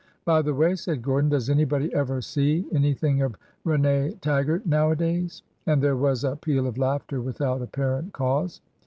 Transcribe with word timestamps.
''By 0.25 0.41
the 0.41 0.55
way," 0.55 0.73
said 0.75 1.03
Gordon, 1.03 1.29
does 1.29 1.47
anybody 1.47 1.93
ever 1.93 2.21
see 2.21 2.65
anything 2.73 3.21
of 3.21 3.35
Rene 3.63 4.13
Taggart 4.19 4.65
nowadays?" 4.65 5.43
and 5.67 5.79
there 5.79 5.95
was 5.95 6.23
a 6.23 6.37
peal 6.37 6.65
of 6.65 6.79
laughter 6.79 7.21
without 7.21 7.61
apparent 7.61 8.11
cause. 8.11 8.61